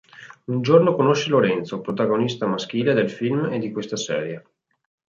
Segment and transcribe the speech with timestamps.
[0.47, 4.45] Un giorno conosce Lorenzo, protagonista maschile del film e di questa serie.